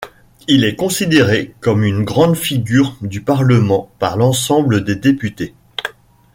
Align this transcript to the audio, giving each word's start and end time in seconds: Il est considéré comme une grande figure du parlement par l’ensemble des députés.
Il 0.47 0.63
est 0.65 0.75
considéré 0.75 1.53
comme 1.59 1.83
une 1.83 2.03
grande 2.03 2.35
figure 2.35 2.97
du 3.03 3.21
parlement 3.21 3.91
par 3.99 4.17
l’ensemble 4.17 4.83
des 4.83 4.95
députés. 4.95 5.53